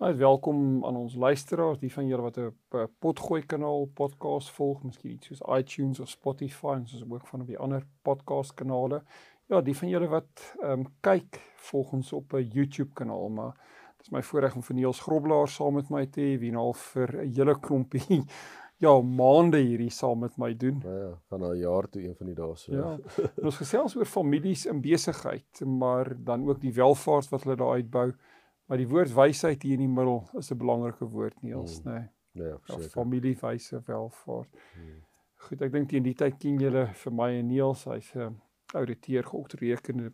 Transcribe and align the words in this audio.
Baie 0.00 0.14
welkom 0.16 0.84
aan 0.88 0.96
ons 0.96 1.12
luisteraars, 1.14 1.76
die 1.82 1.90
van 1.92 2.06
julle 2.08 2.24
wat 2.24 2.38
op 2.40 2.76
uh, 2.78 2.86
Potgooi 3.04 3.42
kanaal 3.44 3.82
podcast 3.98 4.48
volg, 4.56 4.78
miskien 4.88 5.18
iets 5.18 5.28
soos 5.28 5.42
iTunes 5.52 6.00
of 6.00 6.08
Spotify 6.08 6.78
en 6.78 6.86
soos 6.88 7.02
ook 7.04 7.26
van 7.28 7.44
op 7.44 7.50
die 7.52 7.58
ander 7.60 7.84
podcast 8.08 8.54
kanale. 8.56 9.02
Ja, 9.52 9.60
die 9.60 9.74
van 9.76 9.92
julle 9.92 10.08
wat 10.08 10.46
ehm 10.62 10.86
um, 10.86 10.86
kyk 11.04 11.42
volg 11.66 11.92
ons 11.98 12.14
op 12.16 12.32
'n 12.32 12.48
YouTube 12.48 12.96
kanaal, 12.96 13.28
maar 13.28 13.52
dit 13.98 14.08
is 14.08 14.14
my 14.16 14.24
voorreg 14.30 14.56
om 14.56 14.64
vir 14.70 14.78
Niels 14.80 15.04
Groblaar 15.04 15.52
saam 15.58 15.76
met 15.76 15.92
my 15.92 16.06
te 16.06 16.24
hê 16.24 16.40
wie 16.40 16.54
nou 16.56 16.72
vir 16.72 17.14
'n 17.20 17.36
hele 17.36 17.58
klompie 17.60 18.24
ja, 18.84 18.96
maande 19.02 19.60
hierdie 19.60 19.92
saam 19.92 20.24
met 20.24 20.38
my 20.38 20.54
doen. 20.56 20.80
Ja, 20.82 20.96
ja 20.96 21.14
van 21.28 21.44
'n 21.44 21.60
jaar 21.60 21.88
toe 21.90 22.02
een 22.02 22.16
van 22.16 22.26
die 22.26 22.40
dae 22.40 22.56
so. 22.56 22.72
Ja. 22.72 22.98
ons 23.46 23.56
gesels 23.56 23.96
oor 23.96 24.06
families 24.06 24.66
in 24.66 24.80
besigheid, 24.80 25.60
maar 25.60 26.16
dan 26.16 26.48
ook 26.48 26.60
die 26.60 26.72
welvaart 26.72 27.28
wat 27.28 27.42
hulle 27.42 27.56
daar 27.56 27.76
uitbou. 27.76 28.12
Maar 28.70 28.78
die 28.78 28.86
woord 28.86 29.10
wysheid 29.10 29.64
hier 29.66 29.80
in 29.80 29.82
die 29.82 29.90
middel 29.90 30.20
is 30.38 30.52
'n 30.52 30.58
belangrike 30.58 31.04
woord 31.10 31.42
Niels, 31.42 31.80
hmm. 31.82 31.90
nê. 31.90 31.98
Nee. 32.32 32.48
Ja, 32.48 32.58
seker. 32.64 32.82
Ja, 32.82 32.88
familiewyse 32.88 33.82
welvaart. 33.86 34.60
Hmm. 34.74 35.00
Goed, 35.34 35.62
ek 35.62 35.72
dink 35.72 35.88
teen 35.90 36.04
die 36.06 36.14
tyd 36.14 36.36
ken 36.38 36.60
julle 36.62 36.84
vir 36.94 37.12
my 37.12 37.32
en 37.40 37.48
Niels, 37.50 37.82
hy's 37.90 38.14
'n 38.14 38.36
ouditeur 38.78 39.26
geoktroeëerde 39.26 40.12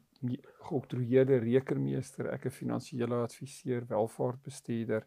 geoktroeëerde 0.71 1.37
rekenmeester, 1.45 2.33
ek 2.33 2.47
'n 2.47 2.51
finansiële 2.51 3.15
adviseur, 3.29 3.85
welvaartbestuurder. 3.87 5.05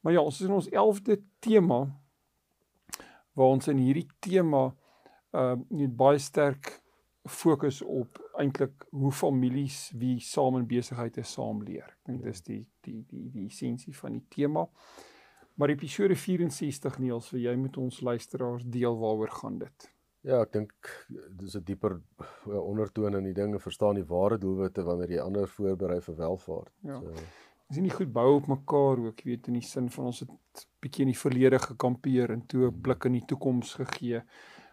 Maar 0.00 0.12
ja, 0.12 0.20
ons 0.20 0.40
is 0.40 0.46
in 0.46 0.54
ons 0.54 0.70
11de 0.70 1.20
tema 1.40 1.92
waar 3.34 3.52
ons 3.52 3.68
in 3.68 3.76
hierdie 3.76 4.08
tema 4.20 4.74
uh 5.32 5.56
net 5.68 5.96
baie 5.96 6.18
sterk 6.18 6.81
fokus 7.28 7.82
op 7.82 8.18
eintlik 8.38 8.86
hoe 8.90 9.12
families 9.12 9.92
wie 9.94 10.20
saam 10.20 10.56
in 10.56 10.66
besigheid 10.66 11.16
is 11.16 11.32
saam 11.32 11.62
leer. 11.62 11.86
Ek 11.86 12.10
dink 12.10 12.22
dis 12.24 12.42
die 12.42 12.66
die 12.82 13.04
die 13.08 13.30
die 13.30 13.46
essensie 13.46 13.94
van 13.94 14.18
die 14.18 14.24
tema. 14.28 14.66
Maar 15.54 15.68
episode 15.68 16.16
64 16.16 16.98
Niels, 16.98 17.30
wil 17.30 17.40
jy 17.40 17.56
met 17.60 17.76
ons 17.76 18.00
luisteraars 18.00 18.64
deel 18.64 18.96
waaroor 18.98 19.30
gaan 19.30 19.58
dit? 19.58 19.88
Ja, 20.22 20.40
ek 20.40 20.52
dink 20.52 20.90
dis 21.38 21.56
'n 21.56 21.64
dieper 21.64 22.00
eh, 22.18 22.58
ondertoon 22.58 23.14
in 23.14 23.24
die 23.24 23.34
dinge, 23.34 23.58
verstaan 23.58 23.94
die 23.94 24.06
ware 24.06 24.38
doelwitte 24.38 24.82
wanneer 24.82 25.10
jy 25.10 25.18
ander 25.18 25.48
voorberei 25.48 26.00
vir 26.00 26.16
welvaart. 26.16 26.72
Ja. 26.82 27.00
So 27.00 27.14
Ons 27.72 27.80
nie 27.80 27.90
goed 27.90 28.10
bou 28.12 28.34
op 28.36 28.48
mekaar 28.52 29.00
ook, 29.00 29.22
jy 29.24 29.30
weet 29.30 29.46
in 29.48 29.54
die 29.56 29.64
sin 29.64 29.86
van 29.88 30.10
ons 30.10 30.18
het 30.20 30.64
bietjie 30.84 31.06
in 31.06 31.12
die 31.14 31.16
verlede 31.16 31.56
gekampeer 31.58 32.34
en 32.34 32.42
toe 32.46 32.66
'n 32.66 32.82
blik 32.84 33.06
in 33.08 33.12
die 33.12 33.24
toekoms 33.24 33.74
gegee. 33.80 34.20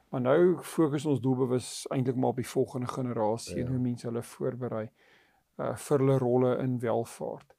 Maar 0.10 0.22
nou 0.22 0.58
fokus 0.66 1.06
ons 1.06 1.22
doelbewus 1.22 1.86
eintlik 1.94 2.16
maar 2.16 2.30
op 2.34 2.42
die 2.42 2.48
volgende 2.48 2.88
generasie 2.88 3.58
ja. 3.58 3.66
en 3.66 3.72
hoe 3.72 3.80
mense 3.80 4.08
hulle 4.08 4.24
voorberei 4.24 4.88
uh 5.60 5.76
vir 5.76 6.00
hulle 6.00 6.18
rolle 6.18 6.58
in 6.64 6.80
welvaart. 6.80 7.56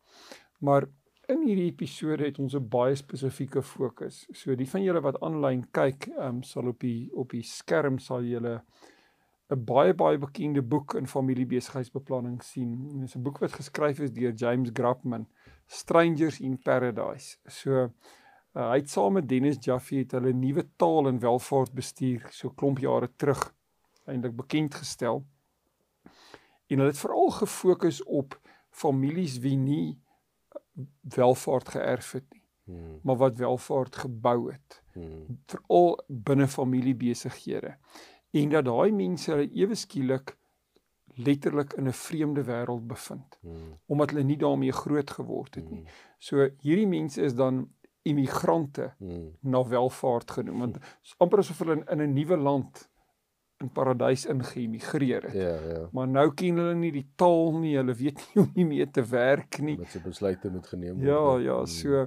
Maar 0.58 0.88
in 1.30 1.44
hierdie 1.46 1.68
episode 1.70 2.24
het 2.24 2.38
ons 2.38 2.54
'n 2.56 2.68
baie 2.68 2.94
spesifieke 2.94 3.62
fokus. 3.62 4.26
So 4.32 4.54
die 4.54 4.68
van 4.68 4.82
julle 4.82 5.00
wat 5.00 5.20
aanlyn 5.20 5.66
kyk, 5.70 6.08
um 6.18 6.42
sal 6.42 6.68
op 6.68 6.80
die 6.80 7.10
op 7.12 7.30
die 7.30 7.42
skerm 7.42 7.98
sal 7.98 8.22
julle 8.22 8.62
'n 9.50 9.64
baie 9.64 9.94
baie 9.94 10.18
bekende 10.18 10.62
boek 10.62 10.94
in 10.94 11.06
familiebesigheidsbeplanning 11.06 12.42
sien. 12.42 12.98
Dit 12.98 13.08
is 13.08 13.16
'n 13.16 13.22
boek 13.22 13.38
wat 13.38 13.52
geskryf 13.52 13.98
is 14.00 14.12
deur 14.12 14.32
James 14.32 14.70
Grabman, 14.72 15.26
Strangers 15.66 16.40
in 16.40 16.58
Paradise. 16.58 17.36
So 17.46 17.90
Uh, 18.50 18.70
hy 18.72 18.80
het 18.80 18.90
saam 18.90 19.14
met 19.14 19.28
Dennis 19.28 19.60
Jaffe 19.62 20.00
het 20.00 20.12
hulle 20.16 20.32
nuwe 20.34 20.64
taal 20.76 21.06
en 21.06 21.20
welvaart 21.22 21.70
bestuur 21.72 22.24
so 22.34 22.50
klomp 22.50 22.80
jare 22.82 23.06
terug 23.16 23.44
eintlik 24.10 24.34
bekend 24.36 24.74
gestel. 24.74 25.22
En 26.66 26.78
hulle 26.78 26.90
het 26.90 26.98
veral 26.98 27.30
gefokus 27.30 28.02
op 28.02 28.34
families 28.70 29.38
wie 29.38 29.56
nie 29.56 30.00
welvaart 31.14 31.68
geërf 31.76 32.12
het 32.18 32.26
nie, 32.32 32.42
hmm. 32.64 32.98
maar 33.02 33.16
wat 33.22 33.38
welvaart 33.38 34.02
gebou 34.02 34.50
het. 34.50 34.82
Hmm. 34.92 35.38
Veral 35.46 35.98
binne 36.08 36.48
familiebesighede. 36.48 37.76
En 38.30 38.48
dat 38.50 38.66
daai 38.66 38.90
mense 38.92 39.30
hulle 39.30 39.50
ewe 39.54 39.78
skielik 39.78 40.36
letterlik 41.14 41.72
in 41.78 41.86
'n 41.86 41.92
vreemde 41.92 42.42
wêreld 42.44 42.86
bevind 42.86 43.38
hmm. 43.40 43.78
omdat 43.86 44.10
hulle 44.10 44.24
nie 44.24 44.36
daarmee 44.36 44.72
groot 44.72 45.10
geword 45.10 45.54
het 45.54 45.70
nie. 45.70 45.80
Hmm. 45.80 45.98
So 46.18 46.48
hierdie 46.62 46.86
mense 46.86 47.22
is 47.22 47.34
dan 47.34 47.68
immigrante 48.02 48.94
hmm. 48.98 49.28
na 49.40 49.64
welvaart 49.68 50.30
genoem 50.38 50.64
want 50.64 50.78
amper 51.18 51.42
asof 51.42 51.58
hulle 51.64 51.80
in, 51.80 51.84
in 51.92 52.02
'n 52.06 52.16
nuwe 52.16 52.36
land 52.36 52.88
in 53.60 53.68
paradys 53.76 54.24
ingeëmigreer 54.26 55.22
het. 55.22 55.34
Ja, 55.36 55.54
ja. 55.68 55.88
Maar 55.92 56.08
nou 56.08 56.26
ken 56.34 56.56
hulle 56.56 56.74
nie 56.74 56.92
die 56.94 57.06
taal 57.20 57.58
nie, 57.60 57.74
hulle 57.76 57.94
weet 57.94 58.22
nie 58.22 58.36
hoe 58.40 58.50
nie 58.54 58.66
meer 58.66 58.90
te 58.90 59.04
werk 59.04 59.58
nie. 59.60 59.76
Met 59.78 59.92
se 59.92 60.00
besluite 60.00 60.50
moet 60.50 60.66
geneem 60.66 60.94
word. 60.96 61.08
Ja, 61.08 61.24
ja, 61.44 61.56
hmm. 61.56 61.66
so 61.66 62.06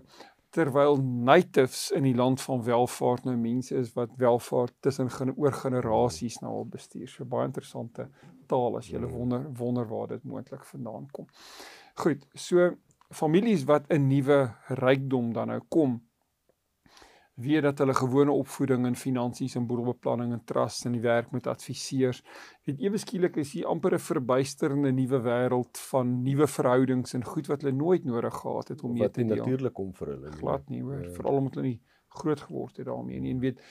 terwyl 0.54 1.00
natives 1.02 1.88
in 1.98 2.06
die 2.06 2.16
land 2.16 2.42
van 2.42 2.62
welvaart 2.66 3.26
nou 3.26 3.36
mense 3.38 3.76
is 3.78 3.94
wat 3.98 4.12
welvaart 4.22 4.74
tussen 4.86 5.10
oor 5.36 5.54
generasies 5.58 6.40
nou 6.42 6.52
al 6.60 6.68
bestuur. 6.70 7.10
So 7.10 7.26
baie 7.26 7.50
interessante 7.50 8.10
taal 8.50 8.78
as 8.78 8.90
jy 8.90 9.02
hmm. 9.02 9.14
wonder 9.14 9.46
wonder 9.58 9.88
waar 9.90 10.10
dit 10.16 10.26
moontlik 10.26 10.66
vandaan 10.66 11.08
kom. 11.12 11.30
Goed, 12.02 12.26
so 12.34 12.74
families 13.14 13.64
wat 13.70 13.90
'n 13.90 14.08
nuwe 14.08 14.40
rykdom 14.68 15.34
dan 15.34 15.48
nou 15.48 15.62
kom 15.70 16.02
weet 17.34 17.62
dat 17.62 17.78
hulle 17.78 17.94
gewone 17.94 18.32
opvoeding 18.32 18.86
en 18.86 18.96
finansies 18.96 19.56
en 19.56 19.66
boedelbeplanning 19.68 20.34
en 20.34 20.44
trust 20.46 20.86
en 20.86 20.92
die 20.92 21.02
werk 21.02 21.32
met 21.32 21.48
adviseurs 21.48 22.22
weet 22.68 22.80
ewe 22.80 22.98
skielik 22.98 23.40
is 23.42 23.54
hier 23.54 23.66
amper 23.66 23.94
'n 23.94 24.00
verbuisterende 24.00 24.92
nuwe 24.92 25.20
wêreld 25.22 25.78
van 25.90 26.22
nuwe 26.24 26.48
verhoudings 26.48 27.14
en 27.14 27.24
goed 27.24 27.48
wat 27.48 27.62
hulle 27.62 27.76
nooit 27.76 28.06
nodig 28.06 28.34
gehad 28.34 28.68
het 28.68 28.84
om 28.84 28.94
mee 28.94 29.10
te 29.10 29.22
deel. 29.22 29.30
Wat 29.30 29.38
natuurlik 29.38 29.74
kom 29.74 29.94
vir 29.94 30.08
hulle. 30.08 30.32
Glad 30.32 30.70
nie 30.70 30.82
hoor, 30.82 31.04
ja. 31.04 31.10
veral 31.10 31.36
omdat 31.36 31.56
hulle 31.56 31.68
nie 31.68 31.82
groot 32.08 32.42
geword 32.42 32.78
het 32.78 32.86
daarmee 32.86 33.20
nie 33.20 33.32
en 33.32 33.40
weet 33.40 33.62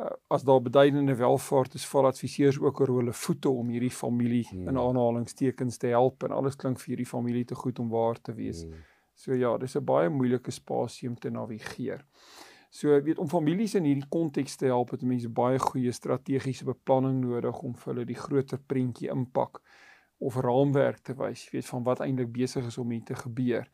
uh, 0.00 0.10
as 0.28 0.44
daar 0.48 0.62
beduidende 0.62 1.14
welvaart 1.14 1.74
is, 1.74 1.86
val 1.86 2.08
adviseurs 2.08 2.58
ook 2.60 2.80
oor 2.80 2.94
hulle 2.96 3.12
voete 3.12 3.48
om 3.48 3.68
hierdie 3.68 3.92
familie 3.94 4.46
hmm. 4.48 4.68
in 4.68 4.78
aanhalingstekens 4.78 5.76
te 5.76 5.92
help 5.92 6.24
en 6.26 6.36
alles 6.36 6.56
klink 6.56 6.80
vir 6.80 6.94
hierdie 6.94 7.10
familie 7.10 7.44
te 7.44 7.58
goed 7.58 7.78
om 7.78 7.90
waar 7.92 8.20
te 8.20 8.34
wees. 8.34 8.64
Hmm. 8.64 8.86
So 9.14 9.36
ja, 9.36 9.56
dis 9.58 9.76
'n 9.76 9.84
baie 9.84 10.08
moeilike 10.08 10.50
spasie 10.50 11.08
om 11.08 11.16
te 11.16 11.30
navigeer. 11.30 12.04
So 12.70 13.02
weet 13.02 13.18
om 13.18 13.28
families 13.28 13.74
in 13.74 13.84
hierdie 13.84 14.08
konteks 14.08 14.56
te 14.56 14.66
help, 14.66 14.90
het 14.90 15.02
mense 15.02 15.28
baie 15.28 15.58
goeie 15.58 15.92
strategiese 15.92 16.64
beplanning 16.64 17.20
nodig 17.20 17.62
om 17.62 17.74
vir 17.74 17.94
hulle 17.94 18.04
die 18.06 18.18
groter 18.18 18.58
prentjie 18.58 19.10
impak 19.10 19.60
of 20.18 20.36
raamwerk 20.36 20.98
te 21.02 21.14
wys, 21.14 21.50
weet 21.50 21.66
van 21.66 21.82
wat 21.82 22.00
eintlik 22.00 22.32
besig 22.32 22.66
is 22.66 22.78
om 22.78 22.90
hier 22.90 23.04
te 23.04 23.14
gebeur 23.14 23.66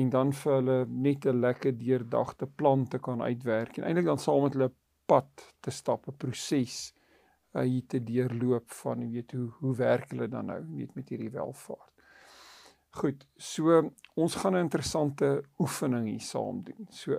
en 0.00 0.10
dan 0.10 0.32
vir 0.32 0.52
hulle 0.52 0.78
net 0.88 1.26
'n 1.26 1.40
lekker 1.40 1.78
deurdagte 1.78 2.46
plan 2.46 2.86
te 2.88 2.98
kan 2.98 3.22
uitwerk 3.22 3.76
en 3.76 3.84
eintlik 3.84 4.06
dan 4.06 4.18
saam 4.18 4.42
met 4.42 4.52
hulle 4.52 4.72
pad 5.06 5.54
te 5.60 5.70
stap, 5.70 6.08
'n 6.08 6.16
proses 6.16 6.94
uh, 7.52 7.62
hier 7.62 7.86
te 7.86 8.02
deurloop 8.02 8.70
van 8.82 9.10
weet 9.10 9.32
hoe 9.32 9.48
hoe 9.60 9.74
werk 9.76 10.10
hulle 10.10 10.28
dan 10.28 10.46
nou 10.46 10.60
weet 10.74 10.94
met 10.94 11.08
hierdie 11.08 11.30
welvaart. 11.30 11.92
Goed, 12.90 13.26
so 13.36 13.92
ons 14.14 14.34
gaan 14.34 14.54
'n 14.54 14.66
interessante 14.68 15.42
oefening 15.58 16.06
hier 16.08 16.20
saam 16.20 16.62
doen. 16.62 16.86
So 16.90 17.18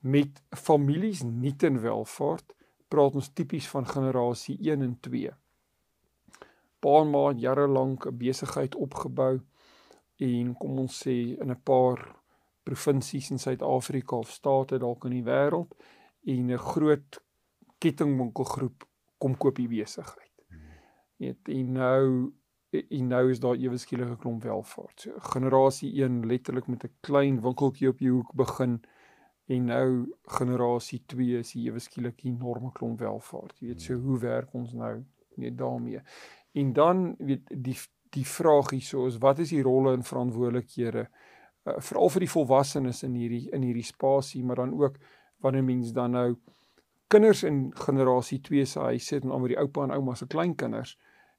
met 0.00 0.42
families 0.50 1.22
nie 1.22 1.56
ten 1.56 1.80
welvaart 1.80 2.54
praat 2.88 3.14
ons 3.14 3.32
tipies 3.32 3.68
van 3.68 3.86
generasie 3.86 4.58
1 4.60 4.82
en 4.82 5.00
2. 5.00 5.30
Paar 6.80 7.06
maand 7.06 7.40
jare 7.40 7.66
lank 7.68 8.06
'n 8.06 8.16
besigheid 8.16 8.74
opgebou 8.74 9.40
en 10.16 10.54
kom 10.54 10.78
ons 10.78 11.02
sê 11.06 11.38
in 11.40 11.50
'n 11.50 11.62
paar 11.62 12.16
provinsies 12.62 13.30
in 13.30 13.38
Suid-Afrika 13.38 14.16
of 14.16 14.30
state 14.30 14.78
dalk 14.78 15.04
in 15.04 15.10
die 15.10 15.26
wêreld 15.30 15.74
en 16.24 16.50
'n 16.50 16.58
groot 16.58 17.20
kettingwinkelgroep 17.78 18.88
kom 19.18 19.36
koop 19.36 19.56
die 19.56 19.68
besigheid. 19.68 20.32
Net 21.16 21.48
en 21.48 21.72
nou 21.72 22.32
en 22.74 23.06
nou 23.06 23.30
is 23.30 23.40
daar 23.40 23.56
ewe 23.56 23.78
skielik 23.78 24.10
'n 24.10 24.16
klomp 24.16 24.42
welvaart. 24.42 25.00
So 25.00 25.18
generasie 25.18 25.90
1 26.02 26.26
letterlik 26.26 26.66
met 26.66 26.84
'n 26.84 26.96
klein 27.00 27.40
winkeltjie 27.40 27.88
op 27.88 27.98
die 27.98 28.10
hoek 28.10 28.34
begin 28.34 28.82
en 29.46 29.64
nou 29.64 30.12
generasie 30.22 31.02
2 31.06 31.38
is 31.38 31.54
ewe 31.54 31.78
skielik 31.78 32.24
'n 32.24 32.28
enorme 32.28 32.72
klomp 32.72 32.98
welvaart. 32.98 33.58
Jy 33.58 33.66
weet 33.66 33.82
so 33.82 33.94
hoe 33.94 34.18
werk 34.18 34.54
ons 34.54 34.72
nou 34.72 35.04
net 35.36 35.58
daarmee? 35.58 36.00
En 36.52 36.72
dan 36.72 37.14
weet 37.18 37.42
die 37.48 37.78
die 38.10 38.26
vraag 38.26 38.70
hierso 38.70 39.06
is 39.06 39.18
wat 39.18 39.38
is 39.38 39.50
die 39.50 39.62
rolle 39.62 39.92
en 39.92 40.02
verantwoordelikhede 40.02 41.08
uh, 41.64 41.78
veral 41.78 42.08
vir 42.08 42.20
die 42.20 42.30
volwassenes 42.30 43.02
in 43.02 43.14
hierdie 43.14 43.50
in 43.50 43.62
hierdie 43.62 43.86
spasie, 43.86 44.44
maar 44.44 44.56
dan 44.56 44.74
ook 44.80 44.98
wanneer 45.44 45.64
mens 45.64 45.92
dan 45.92 46.16
nou 46.16 46.28
kinders 47.12 47.44
in 47.44 47.68
generasie 47.76 48.40
2 48.40 48.64
se 48.64 48.80
huis 48.80 49.06
sit 49.06 49.24
en 49.24 49.30
almal 49.30 49.52
die 49.52 49.60
oupa 49.60 49.84
en 49.84 49.94
ouma 49.94 50.16
se 50.18 50.26
kleinkinders, 50.26 50.96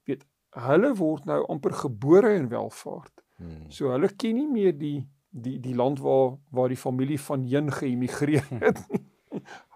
weet 0.08 0.24
hulle 0.68 0.94
word 0.96 1.26
nou 1.28 1.42
amper 1.52 1.74
gebore 1.82 2.32
in 2.38 2.48
welvaart. 2.52 3.24
Hmm. 3.42 3.66
So 3.74 3.92
hulle 3.92 4.14
ken 4.16 4.38
nie 4.40 4.48
meer 4.48 4.78
die 4.78 5.00
die 5.36 5.58
die 5.60 5.76
land 5.76 6.00
waar 6.00 6.38
waar 6.56 6.72
die 6.72 6.80
familie 6.80 7.20
van 7.20 7.44
heen 7.44 7.72
geëmigreer 7.72 8.46
het 8.66 8.80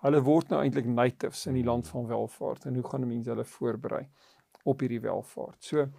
hulle 0.04 0.22
word 0.24 0.54
nou 0.54 0.62
eintlik 0.64 0.88
natives 0.88 1.42
in 1.52 1.58
die 1.60 1.66
land 1.68 1.88
van 1.92 2.08
welvaart 2.08 2.70
en 2.70 2.80
hoe 2.80 2.86
gaan 2.88 3.08
mense 3.08 3.34
hulle 3.34 3.44
voorberei 3.44 4.06
op 4.64 4.80
hierdie 4.80 5.02
welvaart? 5.04 5.60
So 5.60 5.90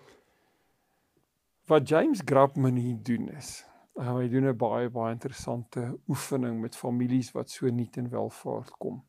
wat 1.68 1.88
James 1.88 2.22
Grabman 2.24 2.80
hier 2.80 2.96
doen 3.04 3.28
is 3.36 3.60
uh, 4.00 4.16
hy 4.16 4.28
doen 4.32 4.48
'n 4.48 4.56
baie 4.56 4.88
baie 4.90 5.12
interessante 5.12 5.84
oefening 6.08 6.60
met 6.60 6.76
families 6.76 7.32
wat 7.36 7.50
so 7.50 7.68
nie 7.68 7.88
in 7.96 8.08
welvaart 8.08 8.72
kom. 8.78 9.02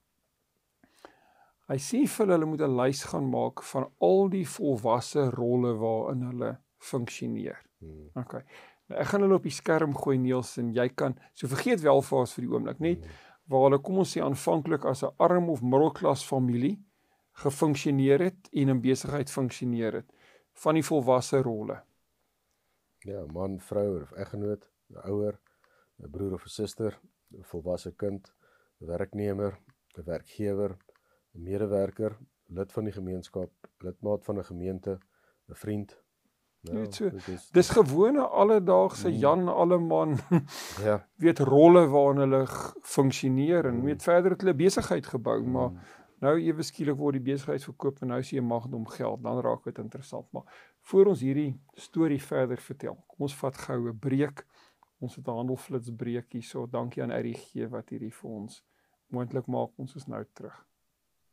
Hy 1.71 1.77
sê 1.79 2.03
vir 2.07 2.27
hulle 2.33 2.45
moet 2.45 2.61
'n 2.61 2.77
lys 2.77 3.03
gaan 3.03 3.29
maak 3.29 3.63
van 3.63 3.87
al 3.99 4.29
die 4.29 4.45
volwasse 4.45 5.29
rolle 5.29 5.73
waarin 5.79 6.21
hulle 6.31 6.57
funksioneer. 6.77 7.59
Hmm. 7.79 8.09
OK. 8.15 8.33
Nou 8.89 8.99
ek 8.99 9.07
gaan 9.07 9.21
hulle 9.21 9.39
op 9.39 9.43
die 9.43 9.59
skerm 9.61 9.93
gooi 9.95 10.17
Niels 10.17 10.57
en 10.57 10.73
jy 10.73 10.89
kan 10.89 11.15
so 11.33 11.47
vergeet 11.47 11.81
welvaart 11.81 12.33
vir 12.35 12.45
die 12.45 12.51
oomblik 12.53 12.79
net 12.79 12.99
hmm. 12.99 13.19
waar 13.47 13.69
hulle 13.69 13.79
kom 13.79 13.97
ons 14.03 14.17
sê 14.17 14.21
aanvanklik 14.21 14.85
as 14.85 15.03
'n 15.03 15.15
arm 15.17 15.49
of 15.49 15.61
middelklas 15.61 16.25
familie 16.27 16.77
gefunksioneer 17.43 18.19
het 18.19 18.49
en 18.51 18.69
in 18.69 18.81
besigheid 18.81 19.31
funksioneer 19.31 19.93
het 19.93 20.09
van 20.63 20.75
die 20.75 20.83
volwasse 20.83 21.41
rolle. 21.41 21.81
Ja, 23.07 23.25
man, 23.33 23.59
vrou 23.59 24.01
of 24.01 24.11
eggenoot, 24.11 24.67
'n 24.91 25.09
ouer, 25.09 25.39
'n 25.99 26.09
broer 26.09 26.33
of 26.33 26.45
'n 26.45 26.55
suster, 26.59 26.99
'n 27.37 27.43
volwasse 27.43 27.91
kind, 27.95 28.33
'n 28.81 28.85
werknemer, 28.85 29.53
'n 29.97 30.03
werkgewer, 30.03 30.77
'n 31.35 31.43
medewerker, 31.43 32.17
lid 32.47 32.71
van 32.71 32.83
die 32.83 32.93
gemeenskap, 32.93 33.51
lidmaat 33.79 34.25
van 34.25 34.37
'n 34.37 34.43
gemeente, 34.43 34.99
'n 35.49 35.55
vriend. 35.55 36.01
Nou, 36.61 36.85
so, 36.93 37.09
dis, 37.09 37.47
dis 37.49 37.69
gewone 37.73 38.21
alledaagse 38.21 39.09
mm. 39.09 39.15
Jan 39.17 39.47
alleman. 39.47 40.17
ja. 40.87 40.99
Weet 41.15 41.39
rolle 41.39 41.87
waarin 41.89 42.21
hulle 42.21 42.43
funksioneer 42.81 43.65
en 43.65 43.79
mm. 43.79 43.85
weet 43.89 44.03
verder 44.03 44.35
het 44.35 44.41
hulle 44.45 44.53
besigheid 44.53 45.07
gebou, 45.09 45.39
mm. 45.41 45.51
maar 45.51 45.97
nou 46.21 46.35
ewe 46.37 46.61
skielik 46.61 46.99
word 46.99 47.17
die 47.17 47.23
besigheid 47.31 47.65
verkoop 47.65 48.03
en 48.05 48.13
nou 48.13 48.19
sien 48.21 48.37
jy 48.37 48.45
magdom 48.45 48.85
geld, 48.93 49.23
dan 49.25 49.41
raak 49.41 49.65
dit 49.65 49.81
interessant. 49.81 50.27
Maar 50.37 50.45
voor 50.91 51.09
ons 51.15 51.23
hierdie 51.25 51.55
storie 51.81 52.21
verder 52.21 52.61
vertel, 52.61 52.99
kom 53.09 53.25
ons 53.25 53.37
vat 53.41 53.57
gou 53.65 53.79
'n 53.89 53.97
breek. 53.97 54.45
Ons 55.01 55.15
het 55.17 55.27
'n 55.27 55.37
handelflits 55.39 55.89
breek 55.97 56.33
hierso. 56.37 56.67
Dankie 56.69 57.03
aan 57.03 57.11
RGG 57.11 57.69
wat 57.69 57.89
hierdie 57.89 58.13
vir 58.13 58.29
ons 58.29 58.63
moontlik 59.07 59.47
maak. 59.47 59.71
Ons 59.77 59.95
is 59.95 60.05
nou 60.05 60.25
terug. 60.33 60.70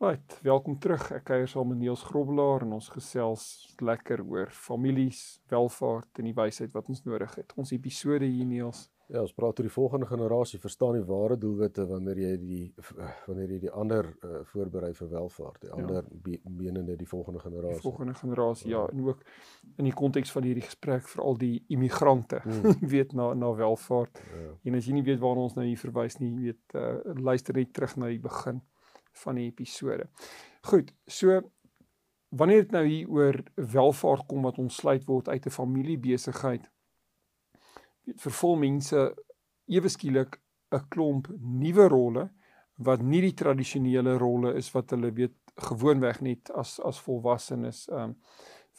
Right, 0.00 0.38
welkom 0.42 0.78
terug. 0.80 1.02
Ek 1.12 1.26
kuier 1.28 1.48
saam 1.52 1.68
met 1.68 1.76
Niels 1.76 2.00
Grobbelaar 2.08 2.62
en 2.64 2.70
ons 2.78 2.86
gesels 2.88 3.42
lekker 3.84 4.22
oor 4.24 4.48
families, 4.48 5.18
welvaart 5.52 6.22
en 6.22 6.30
die 6.30 6.32
wysheid 6.38 6.72
wat 6.72 6.88
ons 6.88 7.02
nodig 7.04 7.34
het. 7.36 7.52
Ons 7.60 7.74
episode 7.76 8.24
hier 8.24 8.48
Niels. 8.48 8.86
Ja, 9.12 9.20
ons 9.20 9.34
praat 9.36 9.60
oor 9.60 9.68
die 9.68 9.74
volgende 9.74 10.08
generasie, 10.08 10.62
verstaan 10.62 10.96
die 10.96 11.04
ware 11.04 11.36
doelwitte 11.42 11.84
wanneer 11.90 12.22
jy 12.22 12.32
die 12.40 12.62
wanneer 13.26 13.52
jy 13.52 13.60
die 13.66 13.74
ander 13.82 14.08
uh, 14.24 14.40
voorberei 14.54 14.94
vir 14.96 15.12
welvaart, 15.12 15.60
die 15.66 15.68
ja. 15.68 15.82
ander 15.82 16.08
menende 16.48 16.96
die 16.96 17.10
volgende 17.12 17.44
generasie. 17.44 17.82
Die 17.82 17.88
volgende 17.90 18.16
generasie, 18.22 18.72
ja, 18.72 18.86
en 18.88 19.04
ook 19.10 19.22
in 19.76 19.90
die 19.90 19.96
konteks 20.00 20.32
van 20.32 20.48
hierdie 20.48 20.64
gesprek 20.64 21.12
vir 21.12 21.26
al 21.28 21.40
die 21.44 21.52
immigrante, 21.76 22.40
hmm. 22.48 22.80
weet 22.96 23.12
na 23.12 23.34
na 23.36 23.52
welvaart. 23.60 24.24
Ja. 24.32 24.48
En 24.64 24.80
as 24.80 24.88
jy 24.88 24.96
nie 24.96 25.04
weet 25.12 25.20
waarna 25.20 25.44
ons 25.50 25.60
nou 25.60 25.68
hier 25.68 25.84
verwys 25.84 26.22
nie, 26.24 26.32
weet 26.40 26.80
uh, 26.80 27.02
luister 27.20 27.60
net 27.60 27.76
terug 27.76 28.00
na 28.00 28.08
die 28.08 28.22
begin 28.32 28.64
van 29.12 29.34
die 29.34 29.46
episode. 29.50 30.08
Goed, 30.62 30.92
so 31.06 31.40
wanneer 32.28 32.62
dit 32.62 32.70
nou 32.70 32.84
hier 32.86 33.08
oor 33.10 33.40
welvaart 33.54 34.26
kom 34.26 34.42
wat 34.42 34.58
ontsluit 34.58 35.06
word 35.06 35.28
uit 35.28 35.46
'n 35.46 35.50
familiebesigheid, 35.50 36.70
weet 38.04 38.20
vervul 38.20 38.56
mense 38.56 39.14
ewe 39.66 39.88
skielik 39.88 40.40
'n 40.70 40.88
klomp 40.88 41.28
nuwe 41.40 41.88
rolle 41.88 42.30
wat 42.76 43.02
nie 43.02 43.20
die 43.20 43.34
tradisionele 43.34 44.16
rolle 44.18 44.54
is 44.54 44.70
wat 44.72 44.90
hulle 44.90 45.12
weet 45.12 45.36
gewoonweg 45.56 46.20
net 46.20 46.50
as 46.50 46.78
as 46.80 47.00
volwassenes 47.00 47.88
ehm 47.88 48.10
um, 48.10 48.16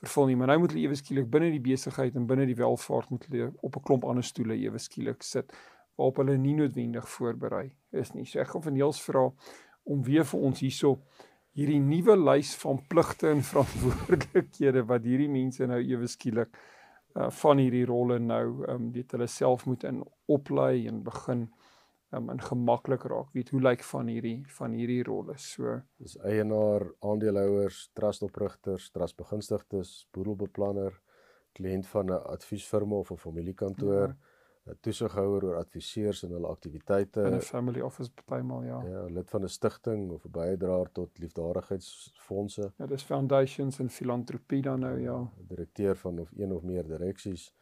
vervul 0.01 0.31
nie, 0.31 0.35
maar 0.35 0.47
nou 0.49 0.63
moet 0.63 0.71
hulle 0.73 0.87
ewe 0.87 0.95
skielik 0.97 1.27
binne 1.29 1.51
die 1.53 1.61
besigheid 1.61 2.15
en 2.17 2.25
binne 2.25 2.47
die 2.49 2.57
welvaart 2.57 3.11
moet 3.13 3.27
hulle 3.29 3.51
op 3.61 3.75
'n 3.77 3.83
klomp 3.85 4.05
ander 4.05 4.25
stoele 4.25 4.57
ewe 4.57 4.79
skielik 4.79 5.23
sit 5.23 5.53
waarop 5.95 6.17
hulle 6.17 6.37
nie 6.37 6.55
noodwendig 6.57 7.09
voorberei 7.09 7.67
is 7.91 8.13
nie. 8.13 8.25
So 8.25 8.39
ek 8.39 8.47
gaan 8.47 8.63
van 8.63 8.73
Niels 8.73 9.01
vra 9.01 9.27
om 9.83 10.03
weer 10.03 10.25
vir 10.25 10.45
ons 10.49 10.59
hierso 10.63 10.97
hierdie 11.57 11.79
nuwe 11.83 12.15
lys 12.15 12.53
van 12.61 12.79
pligte 12.87 13.31
en 13.31 13.43
verantwoordelikhede 13.51 14.85
wat 14.87 15.07
hierdie 15.07 15.31
mense 15.31 15.67
nou 15.67 15.79
ewe 15.81 16.07
skielik 16.07 16.53
uh, 17.15 17.29
van 17.41 17.61
hierdie 17.61 17.85
rolle 17.89 18.19
nou 18.23 18.45
um, 18.71 18.91
weet 18.95 19.17
hulle 19.17 19.27
self 19.27 19.65
moet 19.67 19.83
in 19.89 20.01
oplei 20.31 20.87
en 20.87 21.03
begin 21.03 21.45
um, 22.15 22.29
en 22.31 22.41
gemaklik 22.47 23.07
raak 23.11 23.31
weet 23.35 23.51
hoe 23.51 23.61
lyk 23.61 23.83
van 23.91 24.11
hierdie 24.11 24.39
van 24.57 24.75
hierdie 24.77 25.03
rolle. 25.07 25.37
So 25.37 25.79
dis 25.99 26.17
eienaar 26.23 26.87
aandeelhouers 26.99 27.89
trustoprigters 27.97 28.91
trustbegunstigdes 28.95 29.95
boedelbeplanner 30.15 30.99
kliënt 31.57 31.87
van 31.91 32.11
'n 32.11 32.23
adviesfirma 32.31 33.03
of 33.03 33.11
'n 33.11 33.25
familiekantoor 33.27 34.07
ja 34.07 34.30
toesighouer 34.79 35.43
oor 35.43 35.57
adviseurs 35.57 36.23
en 36.23 36.35
hulle 36.35 36.47
aktiwiteite 36.47 37.21
in 37.27 37.35
'n 37.35 37.41
family 37.41 37.81
office 37.81 38.11
partymal 38.11 38.63
ja. 38.63 38.81
Ja, 38.83 39.03
lid 39.05 39.29
van 39.29 39.43
'n 39.43 39.49
stigting 39.49 40.11
of 40.11 40.25
'n 40.25 40.31
bydraer 40.31 40.91
tot 40.91 41.17
liefdadigheidsfondse. 41.17 42.71
Ja, 42.77 42.85
dis 42.85 43.03
foundations 43.03 43.79
en 43.79 43.89
filantropie 43.89 44.61
dan 44.61 44.79
nou 44.79 44.99
ja. 45.01 45.31
Direkteur 45.47 45.95
van 45.95 46.19
of 46.19 46.31
een 46.35 46.53
of 46.53 46.61
meer 46.61 46.87
direksies. 46.87 47.53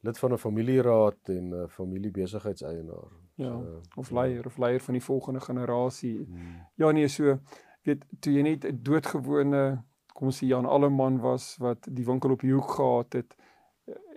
Lid 0.00 0.18
van 0.18 0.32
'n 0.32 0.38
familieraad 0.38 1.28
en 1.28 1.54
'n 1.54 1.68
familiebesigheidseienaar. 1.68 3.10
Ja, 3.34 3.50
so, 3.50 3.80
of 3.94 4.10
leier 4.10 4.34
ja. 4.34 4.46
of 4.46 4.56
leier 4.56 4.80
van 4.80 4.94
die 4.94 5.02
volgende 5.02 5.40
generasie. 5.40 6.24
Hmm. 6.24 6.68
Ja 6.74 6.90
nee, 6.90 7.08
so 7.08 7.38
weet 7.82 8.04
toe 8.20 8.32
jy 8.32 8.42
net 8.42 8.64
'n 8.64 8.78
doodgewone 8.82 9.84
kom 10.16 10.26
ons 10.26 10.38
sê 10.38 10.46
Jan 10.46 10.66
Alleman 10.66 11.20
was 11.20 11.56
wat 11.56 11.88
die 11.90 12.04
winkel 12.04 12.30
op 12.30 12.40
die 12.40 12.52
hoek 12.52 12.70
gehad 12.70 13.12
het 13.12 13.36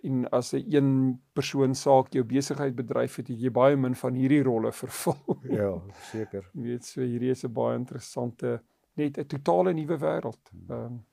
en 0.03 0.29
as 0.29 0.53
'n 0.53 0.63
een 0.69 1.21
persoon 1.33 1.75
saak 1.75 2.13
jou 2.13 2.23
besigheid 2.23 2.75
bedryf 2.75 3.15
het, 3.15 3.27
het 3.27 3.39
jy 3.39 3.51
baie 3.51 3.75
min 3.75 3.95
van 3.95 4.13
hierdie 4.13 4.43
rolle 4.43 4.71
vervul. 4.83 5.39
ja, 5.43 5.81
seker. 6.11 6.49
Jy 6.53 6.63
weet 6.63 6.85
so 6.85 7.01
hierdie 7.01 7.31
is 7.31 7.43
'n 7.43 7.53
baie 7.53 7.77
interessante 7.77 8.61
net 8.95 9.17
'n 9.17 9.25
totale 9.25 9.73
nuwe 9.73 9.97
wêreld. 9.97 10.51
Hmm. 10.51 10.69
Ehm 10.69 10.85
um, 10.85 11.05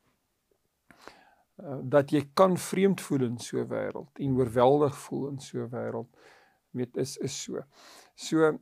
uh, 1.56 1.78
dat 1.82 2.10
jy 2.10 2.22
kan 2.34 2.56
vreemd 2.56 3.00
voel 3.00 3.22
in 3.22 3.38
so 3.38 3.58
'n 3.58 3.68
wêreld 3.68 4.18
en 4.18 4.36
oorweldig 4.36 4.96
voel 4.96 5.28
in 5.28 5.38
so 5.38 5.58
'n 5.58 5.70
wêreld. 5.70 6.08
Weet 6.70 6.96
is 6.96 7.16
is 7.16 7.42
so. 7.42 7.62
So 8.14 8.58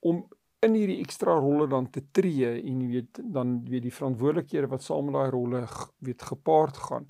om 0.00 0.28
in 0.64 0.74
hierdie 0.74 1.00
ekstra 1.00 1.34
rolle 1.38 1.66
dan 1.68 1.90
te 1.90 2.02
tree 2.10 2.48
en 2.62 2.80
jy 2.80 2.88
weet 2.88 3.20
dan 3.32 3.64
weet 3.68 3.82
die 3.82 3.92
verantwoordelikhede 3.92 4.70
wat 4.72 4.82
saam 4.82 5.04
met 5.04 5.14
daai 5.14 5.30
rolle 5.30 5.66
weet 5.98 6.22
gepaard 6.22 6.76
gaan. 6.76 7.08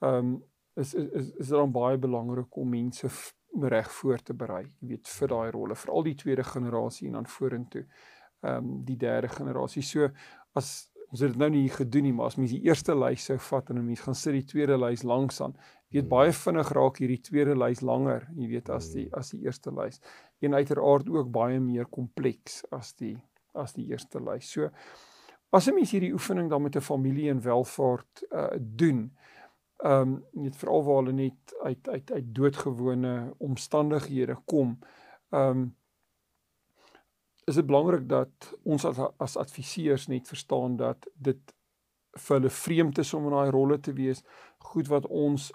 Ehm 0.00 0.14
um, 0.14 0.38
is 0.76 0.94
is 0.94 1.10
is, 1.10 1.30
is 1.30 1.48
dan 1.48 1.72
baie 1.72 1.98
belangrik 1.98 2.56
om 2.56 2.68
mense 2.68 3.08
reg 3.60 3.90
voor 3.92 4.22
te 4.22 4.34
berei, 4.34 4.64
jy 4.78 4.88
weet 4.88 5.08
vir 5.08 5.28
daai 5.28 5.50
rolle, 5.50 5.74
veral 5.74 6.02
die 6.06 6.14
tweede 6.14 6.44
generasie 6.44 7.08
en 7.08 7.18
dan 7.18 7.26
vorentoe. 7.26 7.84
Ehm 8.40 8.56
um, 8.56 8.84
die 8.84 8.96
derde 8.96 9.28
generasie. 9.28 9.82
So 9.82 10.08
as 10.54 10.90
ons 11.10 11.20
het 11.20 11.32
dit 11.32 11.40
nou 11.42 11.50
nie 11.50 11.68
gedoen 11.68 12.06
nie, 12.06 12.12
maar 12.14 12.30
as 12.30 12.36
mens 12.38 12.52
die 12.54 12.62
eerste 12.68 12.94
lys 12.94 13.24
sou 13.26 13.36
vat 13.50 13.70
en 13.70 13.78
'n 13.78 13.86
mens 13.86 14.00
gaan 14.00 14.14
sit 14.14 14.32
die 14.32 14.44
tweede 14.44 14.78
lys 14.78 15.02
langs 15.02 15.40
aan, 15.40 15.56
weet 15.90 16.08
baie 16.08 16.32
vinnig 16.32 16.70
raak 16.72 16.98
hierdie 17.02 17.20
tweede 17.20 17.56
lys 17.58 17.82
langer, 17.82 18.28
jy 18.36 18.48
weet 18.48 18.70
as 18.70 18.92
die 18.92 19.08
hmm. 19.08 19.18
as 19.18 19.30
die 19.30 19.42
eerste 19.42 19.70
lys. 19.74 20.00
En 20.40 20.54
uiteraard 20.54 21.08
ook 21.08 21.30
baie 21.32 21.60
meer 21.60 21.86
kompleks 21.86 22.64
as 22.70 22.94
die 22.94 23.16
as 23.54 23.74
die 23.74 23.88
eerste 23.90 24.20
lys. 24.20 24.50
So 24.50 24.70
as 25.50 25.68
'n 25.68 25.74
mens 25.74 25.90
hierdie 25.90 26.12
oefening 26.12 26.48
dan 26.48 26.62
met 26.62 26.76
'n 26.76 26.80
familie 26.80 27.30
en 27.30 27.42
welvaart 27.42 28.24
uh 28.30 28.56
doen, 28.58 29.10
Ehm 29.82 30.00
um, 30.00 30.24
net 30.32 30.56
veral 30.56 30.82
waar 30.84 30.96
hulle 31.02 31.12
net 31.12 31.54
uit 31.62 31.88
uit 31.88 32.12
uit 32.12 32.34
doodgewone 32.34 33.34
omstandighede 33.38 34.36
kom. 34.44 34.78
Ehm 35.30 35.48
um, 35.48 35.76
is 37.44 37.54
dit 37.54 37.66
belangrik 37.66 38.08
dat 38.08 38.52
ons 38.62 38.84
as, 38.84 38.98
as 39.16 39.36
adviseurs 39.36 40.06
net 40.06 40.28
verstaan 40.28 40.76
dat 40.76 41.08
dit 41.14 41.54
vir 42.10 42.36
hulle 42.36 42.50
vreemd 42.50 42.98
is 42.98 43.14
om 43.14 43.24
in 43.24 43.34
daai 43.34 43.50
rolle 43.50 43.80
te 43.80 43.92
wees. 43.92 44.22
Goed 44.58 44.90
wat 44.90 45.06
ons 45.06 45.50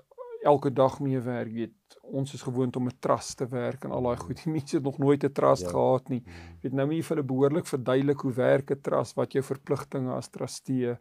elke 0.45 0.71
dag 0.73 0.99
mee 1.01 1.19
werk, 1.19 1.51
weet 1.53 1.97
ons 2.05 2.33
is 2.33 2.43
gewoond 2.45 2.75
om 2.77 2.85
met 2.85 2.97
trust 3.01 3.37
te 3.37 3.47
werk 3.49 3.83
en 3.83 3.93
al 3.95 4.05
daai 4.05 4.17
goed. 4.21 4.37
Die 4.43 4.51
mense 4.53 4.77
het 4.77 4.85
nog 4.85 4.99
nooit 5.01 5.23
'n 5.23 5.31
trust 5.33 5.65
ja. 5.65 5.69
gehad 5.73 6.09
nie. 6.09 6.21
Mm. 6.25 6.59
Weet 6.61 6.73
nou 6.73 6.85
moet 6.87 6.95
jy 6.95 7.03
vir 7.07 7.15
hulle 7.15 7.27
behoorlik 7.27 7.67
verduidelik 7.67 8.19
hoe 8.19 8.33
werk 8.33 8.71
'n 8.71 8.81
trust, 8.81 9.15
wat 9.15 9.33
jou 9.33 9.43
verpligtinge 9.43 10.13
as 10.13 10.29
trustee 10.29 10.93
ja. 10.93 10.97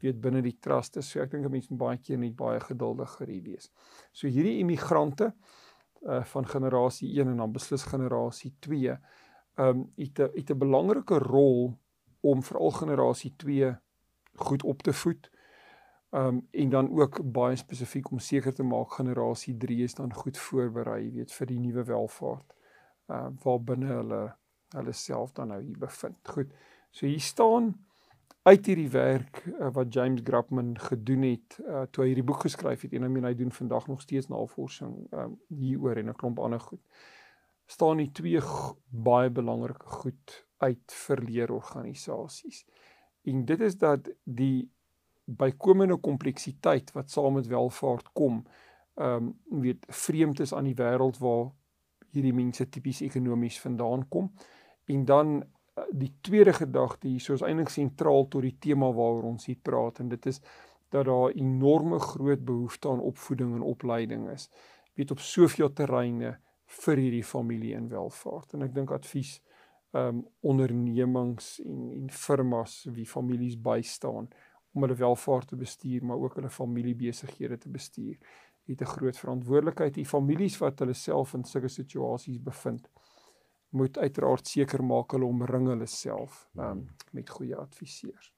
weet 0.00 0.20
binne 0.20 0.42
die 0.42 0.56
trust 0.60 0.96
is. 0.96 1.10
So 1.10 1.20
ek 1.20 1.30
dink 1.30 1.46
'n 1.46 1.50
mens 1.50 1.68
moet 1.68 1.78
baie 1.78 1.98
keer 1.98 2.18
net 2.18 2.36
baie 2.36 2.60
geduldiger 2.60 3.28
hier 3.28 3.42
wees. 3.42 3.70
So 4.12 4.28
hierdie 4.28 4.58
immigrante 4.58 5.34
uh 6.02 6.22
van 6.24 6.46
generasie 6.46 7.08
1 7.20 7.28
en 7.28 7.36
dan 7.36 7.52
beslis 7.52 7.82
generasie 7.82 8.54
2 8.60 8.98
um 9.56 9.90
het 9.96 10.18
'n 10.20 10.30
het 10.34 10.50
'n 10.50 10.58
belangrike 10.58 11.18
rol 11.18 11.78
om 12.20 12.42
veral 12.42 12.70
generasie 12.70 13.34
2 13.36 13.76
goed 14.34 14.62
op 14.62 14.82
te 14.82 14.92
voed. 14.92 15.30
Um 16.14 16.46
en 16.50 16.68
dan 16.70 16.90
ook 16.94 17.18
baie 17.32 17.56
spesifiek 17.56 18.10
om 18.10 18.18
seker 18.22 18.54
te 18.54 18.62
maak 18.62 18.92
generasie 18.92 19.56
3 19.56 19.82
is 19.82 19.94
dan 19.94 20.12
goed 20.14 20.38
voorberei, 20.38 21.10
weet 21.10 21.32
vir 21.32 21.46
die 21.50 21.58
nuwe 21.58 21.84
welvaart. 21.84 22.54
Uh 23.10 23.28
waar 23.42 23.60
binne 23.60 23.90
hulle 23.90 24.22
hulle 24.74 24.92
self 24.92 25.32
dan 25.32 25.50
nou 25.50 25.60
hier 25.62 25.78
bevind. 25.78 26.28
Goed. 26.28 26.54
So 26.90 27.06
hier 27.06 27.20
staan 27.20 27.74
uit 28.44 28.66
hierdie 28.66 28.90
werk 28.90 29.42
uh, 29.46 29.70
wat 29.72 29.94
James 29.94 30.20
Grabman 30.24 30.74
gedoen 30.78 31.22
het 31.22 31.58
uh, 31.64 31.82
toe 31.90 32.04
hy 32.04 32.10
hierdie 32.10 32.26
boek 32.28 32.42
geskryf 32.44 32.82
het 32.84 32.92
en 32.92 33.06
I 33.06 33.08
mean 33.08 33.24
hy 33.24 33.32
doen 33.38 33.52
vandag 33.52 33.86
nog 33.88 34.02
steeds 34.04 34.28
navorsing 34.28 34.98
um 35.16 35.38
hieroor 35.48 35.96
en 36.02 36.12
'n 36.12 36.18
klomp 36.20 36.38
ander 36.38 36.60
goed. 36.60 36.82
staan 37.66 37.98
hier 37.98 38.12
twee 38.12 38.40
baie 38.90 39.30
belangrike 39.30 39.86
goed 39.86 40.44
uit 40.58 40.92
vir 41.06 41.22
leerorganisasies. 41.22 42.66
En 43.24 43.44
dit 43.44 43.60
is 43.60 43.78
dat 43.78 44.10
die 44.24 44.70
bykomende 45.24 45.96
kompleksiteit 45.96 46.92
wat 46.92 47.10
saam 47.10 47.38
met 47.38 47.46
welvaart 47.46 48.12
kom, 48.12 48.44
ehm 48.94 49.30
um, 49.30 49.60
weet 49.60 49.86
vreemd 49.88 50.40
is 50.40 50.52
aan 50.54 50.68
die 50.68 50.76
wêreld 50.78 51.18
waar 51.18 51.50
hierdie 52.14 52.34
mense 52.34 52.68
tipies 52.68 53.00
ekonomies 53.02 53.58
vandaan 53.60 54.08
kom. 54.08 54.30
En 54.86 55.04
dan 55.04 55.34
uh, 55.42 55.84
die 55.90 56.12
tweede 56.20 56.52
gedagte 56.52 57.08
hier, 57.08 57.20
soos 57.20 57.42
eintlik 57.42 57.72
sentraal 57.74 58.28
tot 58.28 58.42
die 58.46 58.56
tema 58.58 58.92
waaroor 58.92 59.32
ons 59.32 59.46
hier 59.46 59.58
praat 59.62 59.98
en 59.98 60.08
dit 60.08 60.26
is 60.26 60.40
dat 60.94 61.08
daar 61.08 61.34
enorme 61.34 61.98
groot 61.98 62.44
behoefte 62.44 62.88
aan 62.88 63.00
opvoeding 63.00 63.54
en 63.54 63.66
opleiding 63.66 64.28
is. 64.30 64.48
Weet 64.94 65.10
op 65.10 65.18
soveel 65.18 65.72
terreine 65.72 66.36
vir 66.84 66.96
hierdie 66.96 67.24
familie 67.24 67.74
en 67.74 67.88
welvaart. 67.88 68.54
En 68.54 68.62
ek 68.62 68.74
dink 68.74 68.94
advies 68.94 69.40
ehm 69.94 70.20
um, 70.20 70.24
ondernemings 70.42 71.60
en 71.62 71.90
en 71.94 72.10
firmas 72.10 72.84
wie 72.90 73.06
families 73.06 73.54
bystaan 73.60 74.28
om 74.74 74.82
hulle 74.82 74.96
welvaart 74.98 75.48
te 75.48 75.56
bestuur, 75.56 76.04
maar 76.04 76.18
ook 76.18 76.34
hulle 76.40 76.50
familiebesighede 76.50 77.58
te 77.58 77.70
bestuur. 77.70 78.18
Het 78.66 78.80
'n 78.80 78.94
groot 78.96 79.18
verantwoordelikheid. 79.18 79.94
Die 79.94 80.06
families 80.06 80.58
wat 80.58 80.78
hulle 80.78 80.92
self 80.92 81.34
in 81.34 81.44
sulke 81.44 81.68
situasies 81.68 82.42
bevind, 82.42 82.88
moet 83.68 83.98
uiteraard 83.98 84.46
seker 84.46 84.84
maak 84.84 85.12
hulle 85.12 85.24
omring 85.24 85.66
hulle 85.66 85.86
self 85.86 86.48
um, 86.56 86.86
met 87.10 87.30
goeie 87.30 87.56
adviseurs. 87.56 88.32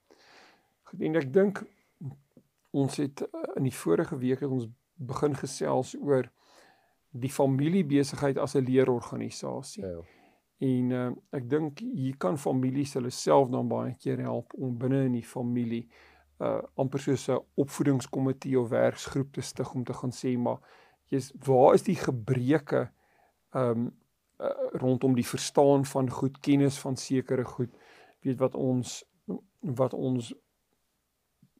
Goed, 0.83 1.01
en 1.01 1.15
ek 1.15 1.33
dink 1.33 1.61
ons 2.71 2.97
het 2.97 3.21
uh, 3.21 3.43
in 3.55 3.63
die 3.63 3.75
vorige 3.75 4.17
week 4.17 4.39
het 4.39 4.49
ons 4.49 4.67
begin 4.97 5.35
gesels 5.37 5.93
oor 6.01 6.29
die 7.09 7.31
familiebesigheid 7.31 8.37
as 8.37 8.55
'n 8.55 8.65
leerorganisasie. 8.65 9.85
Ja. 9.85 10.01
En 10.57 10.91
uh, 10.91 11.11
ek 11.37 11.49
dink 11.49 11.79
hier 11.79 12.17
kan 12.17 12.37
families 12.37 12.93
hulle 12.97 13.13
self 13.13 13.49
dan 13.53 13.67
baie 13.69 13.93
keer 14.01 14.19
help 14.25 14.53
om 14.57 14.77
binne 14.77 15.03
in 15.05 15.19
die 15.19 15.25
familie 15.25 15.85
uh 16.39 16.61
amper 16.75 16.99
soos 16.99 17.27
'n 17.29 17.39
opvoedingskomitee 17.55 18.59
of 18.59 18.69
werksgroep 18.69 19.33
te 19.33 19.41
stig 19.41 19.73
om 19.73 19.83
te 19.83 19.93
gaan 19.93 20.11
sê 20.11 20.37
maar 20.37 20.59
jy's 21.09 21.31
waar 21.45 21.73
is 21.73 21.83
die 21.83 21.95
gebreke 21.95 22.89
um 23.51 23.87
uh, 24.39 24.49
rondom 24.71 25.15
die 25.15 25.25
verstaan 25.25 25.85
van 25.85 26.09
goed 26.09 26.39
kennis 26.39 26.79
van 26.79 26.95
sekere 26.95 27.43
goed 27.43 27.73
weet 28.21 28.37
wat 28.37 28.55
ons 28.55 29.03
wat 29.59 29.93
ons 29.93 30.33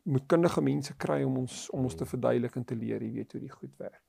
moet 0.07 0.25
kundige 0.27 0.62
mense 0.62 0.93
kry 0.96 1.24
om 1.24 1.38
ons 1.38 1.69
om 1.75 1.84
ons 1.84 1.96
te 1.96 2.05
verduidelik 2.05 2.55
en 2.55 2.65
te 2.65 2.75
leer 2.75 3.03
jy 3.03 3.12
weet 3.12 3.31
hoe 3.31 3.41
die 3.41 3.51
goed 3.51 3.74
werk. 3.77 4.03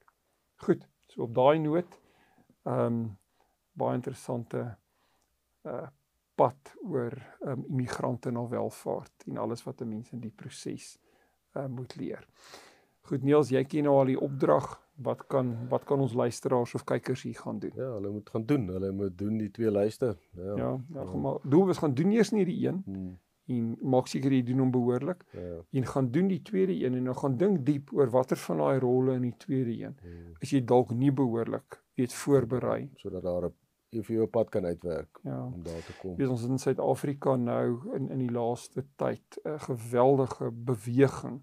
Goed, 0.66 0.84
so 1.06 1.22
op 1.26 1.34
daai 1.34 1.58
noot 1.58 1.98
um 2.64 3.16
baie 3.78 3.98
interessante 3.98 4.76
uh 5.66 5.87
pad 6.38 6.75
oor 6.87 7.14
um, 7.47 7.64
immigrante 7.68 8.30
na 8.35 8.45
welvaart 8.49 9.26
en 9.26 9.40
alles 9.42 9.64
wat 9.66 9.83
'n 9.83 9.88
mens 9.88 10.12
in 10.12 10.21
die 10.23 10.35
proses 10.35 10.99
uh, 11.57 11.66
moet 11.66 11.97
leer. 11.97 12.26
Goed 13.09 13.25
Niels, 13.25 13.50
jy 13.50 13.64
ken 13.64 13.88
nou 13.88 13.97
al 13.99 14.12
die 14.12 14.21
opdrag. 14.21 14.76
Wat 14.99 15.26
kan 15.30 15.52
wat 15.71 15.85
kan 15.87 16.00
ons 16.00 16.14
luisteraars 16.18 16.75
of 16.75 16.85
kykers 16.85 17.23
hier 17.23 17.38
gaan 17.38 17.59
doen? 17.62 17.73
Ja, 17.75 17.92
hulle 17.95 18.11
moet 18.11 18.30
gaan 18.30 18.45
doen. 18.47 18.66
Hulle 18.68 18.90
moet 18.92 19.18
doen 19.18 19.38
die 19.38 19.50
twee 19.50 19.71
lyste. 19.71 20.16
Ja. 20.35 20.57
Ja, 20.57 20.71
ja, 20.95 21.04
kom 21.04 21.21
maar. 21.21 21.38
Doen 21.42 21.68
ons 21.68 21.78
gaan 21.78 21.95
doen 21.95 22.11
eers 22.12 22.30
nie 22.30 22.45
die 22.45 22.66
een 22.66 22.83
hmm. 22.85 23.18
en 23.47 23.76
maak 23.80 24.07
seker 24.07 24.33
jy 24.33 24.42
doen 24.42 24.59
hom 24.59 24.71
behoorlik. 24.71 25.25
Ja. 25.33 25.62
En 25.71 25.87
gaan 25.87 26.11
doen 26.11 26.28
die 26.28 26.42
tweede 26.42 26.75
een 26.75 26.95
en 26.95 27.04
dan 27.04 27.16
gaan 27.16 27.37
dink 27.37 27.66
diep 27.66 27.92
oor 27.92 28.11
watter 28.11 28.37
van 28.37 28.59
daai 28.59 28.78
rolle 28.78 29.14
in 29.14 29.23
die 29.23 29.37
tweede 29.37 29.78
een. 29.85 29.97
Hmm. 30.02 30.35
As 30.42 30.50
jy 30.50 30.64
dalk 30.64 30.90
nie 30.90 31.12
behoorlik 31.12 31.83
weet 31.99 32.14
voorberei 32.14 32.90
sodat 32.97 33.23
daar 33.23 33.45
'n 33.45 33.54
jy 33.95 34.02
vir 34.04 34.16
jou 34.18 34.26
pad 34.33 34.50
kan 34.52 34.66
uitwerk 34.68 35.21
ja. 35.25 35.38
om 35.45 35.62
daar 35.64 35.80
te 35.87 35.95
kom. 36.00 36.16
Weet 36.18 36.28
ons 36.28 36.45
in 36.45 36.61
Suid-Afrika 36.61 37.37
nou 37.40 37.95
in 37.97 38.11
in 38.12 38.23
die 38.26 38.33
laaste 38.33 38.85
tyd 39.00 39.40
'n 39.45 39.59
geweldige 39.64 40.50
beweging 40.52 41.42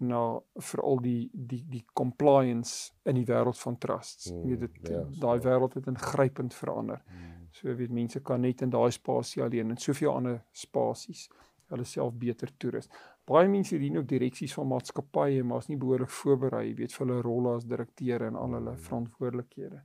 na 0.00 0.40
veral 0.54 1.00
die 1.04 1.30
die 1.32 1.64
die 1.68 1.84
compliance 1.92 2.92
in 3.04 3.14
die 3.14 3.26
wêreld 3.26 3.58
van 3.58 3.78
trusts. 3.78 4.30
Mm, 4.32 4.42
weet 4.48 4.60
dit 4.60 4.88
ja, 4.94 5.04
daai 5.20 5.40
wêreld 5.44 5.74
het 5.74 5.86
ingrypend 5.86 6.54
verander. 6.54 7.02
Mm. 7.06 7.48
So 7.50 7.74
weet 7.74 7.90
mense 7.90 8.20
kan 8.20 8.40
net 8.40 8.62
in 8.62 8.70
daai 8.70 8.90
spasie 8.90 9.42
alleen 9.42 9.70
en 9.70 9.76
soveel 9.76 10.14
ander 10.14 10.44
spasies 10.52 11.28
hulle 11.70 11.84
self 11.84 12.14
beter 12.18 12.50
toerus. 12.56 12.88
Baie 13.24 13.48
mense 13.48 13.78
dien 13.78 13.98
ook 13.98 14.08
direksies 14.08 14.54
van 14.54 14.66
maatskappye 14.72 15.42
maar 15.42 15.58
is 15.58 15.68
nie 15.68 15.78
behoorlik 15.78 16.10
voorberei 16.10 16.74
weet 16.74 16.94
vir 16.96 17.06
hulle 17.06 17.22
rolle 17.22 17.54
as 17.56 17.66
direkteure 17.66 18.26
en 18.26 18.36
al 18.36 18.56
hulle 18.58 18.76
mm. 18.76 18.84
verantwoordelikhede 18.88 19.82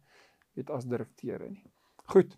weet 0.55 0.69
as 0.69 0.87
direkteure 0.87 1.49
nie. 1.49 1.65
Goed. 2.05 2.37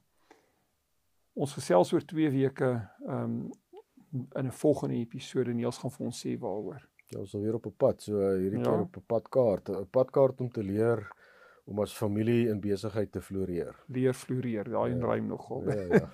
Ons 1.38 1.54
gesels 1.54 1.94
oor 1.94 2.06
2 2.06 2.30
weke 2.34 2.74
ehm 3.08 3.24
um, 3.24 3.40
in 4.40 4.48
'n 4.48 4.52
volgende 4.52 4.96
episode 4.96 5.50
en 5.50 5.56
Niels 5.56 5.78
gaan 5.78 5.92
vir 5.92 6.06
ons 6.06 6.26
sê 6.26 6.38
waaroor. 6.40 6.88
Ja, 7.08 7.20
ons 7.20 7.34
is 7.34 7.42
weer 7.42 7.56
op 7.56 7.66
'n 7.66 7.76
pad, 7.78 8.02
so 8.02 8.14
hierdie 8.18 8.60
ja. 8.60 8.64
keer 8.64 8.80
op 8.80 8.98
'n 8.98 9.04
padkaart, 9.06 9.70
'n 9.70 9.90
padkaart 9.90 10.42
om 10.42 10.50
te 10.50 10.64
leer 10.64 11.08
om 11.66 11.80
as 11.80 11.94
familie 11.94 12.48
in 12.48 12.60
besigheid 12.60 13.12
te 13.12 13.22
floreer. 13.22 13.76
Leer 13.88 14.14
floreer, 14.14 14.70
daai 14.70 14.96
ja. 14.96 15.06
rym 15.06 15.28
nogal. 15.28 15.64
Ja, 15.68 15.82
ja. 15.82 16.10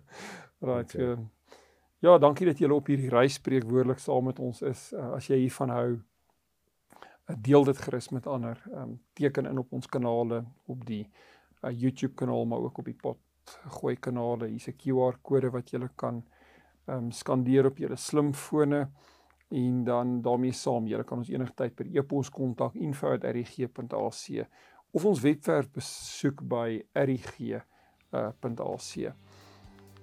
right. 0.68 0.94
Okay. 0.94 1.14
So, 1.14 1.28
ja, 1.98 2.18
dankie 2.18 2.46
dat 2.46 2.58
julle 2.58 2.74
op 2.74 2.86
hierdie 2.86 3.08
reis 3.08 3.34
spreekwoordelik 3.34 3.98
saam 3.98 4.24
met 4.24 4.38
ons 4.38 4.62
is. 4.62 4.92
Uh, 4.92 5.14
as 5.16 5.26
jy 5.26 5.36
hiervan 5.36 5.72
hou, 5.72 5.88
uh, 5.96 7.36
deel 7.38 7.64
dit 7.64 7.78
gerus 7.78 8.08
met 8.08 8.26
ander. 8.26 8.60
Ehm 8.72 8.82
um, 8.82 9.00
teken 9.12 9.46
in 9.46 9.58
op 9.58 9.72
ons 9.72 9.88
kanale 9.88 10.44
op 10.66 10.84
die 10.86 11.08
'n 11.62 11.74
YouTube 11.74 12.14
kanaal 12.14 12.46
maar 12.46 12.58
ook 12.58 12.78
op 12.78 12.84
die 12.84 12.94
pot 12.94 13.18
gooi 13.80 13.96
kanale. 13.96 14.46
Hier's 14.46 14.68
'n 14.68 14.76
QR 14.76 15.18
kode 15.22 15.50
wat 15.50 15.70
jy 15.70 15.88
kan 15.96 16.24
ehm 16.86 16.96
um, 16.96 17.10
skandeer 17.10 17.66
op 17.66 17.78
jou 17.78 17.96
slimfone 17.96 18.88
en 19.48 19.84
dan 19.84 20.22
daarmee 20.22 20.52
saam 20.52 20.86
jy 20.86 21.04
kan 21.04 21.18
ons 21.18 21.28
enigtyd 21.28 21.74
per 21.74 21.86
e-pos 21.86 22.30
kontak 22.30 22.74
info@rg.ac 22.74 24.46
of 24.90 25.04
ons 25.04 25.20
webwerf 25.20 25.70
besoek 25.70 26.42
by 26.48 26.82
rg.ac. 26.92 27.62
Uh, 28.96 29.12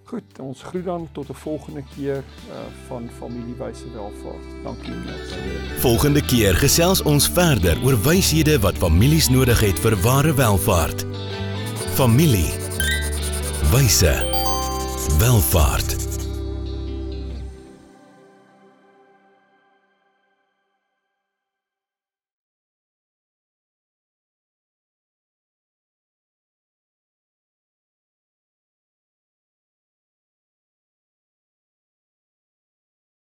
Goed, 0.06 0.40
ons 0.40 0.62
groet 0.64 0.86
dan 0.86 1.08
tot 1.12 1.30
'n 1.30 1.34
volgende 1.34 1.84
keer 1.96 2.18
uh, 2.18 2.58
van 2.88 3.10
familiewyse 3.10 3.92
welvaart. 3.92 4.64
Dankie 4.64 4.94
net. 4.94 5.34
Volgende 5.82 6.26
keer 6.26 6.56
gesels 6.56 7.02
ons 7.02 7.30
verder 7.30 7.84
oor 7.84 7.98
wyshede 8.02 8.60
wat 8.60 8.78
families 8.78 9.30
nodig 9.30 9.60
het 9.60 9.80
vir 9.80 9.96
ware 10.02 10.34
welvaart. 10.34 11.06
Familie. 11.96 12.52
Wyse. 13.72 14.24
Welvaart. 15.20 16.05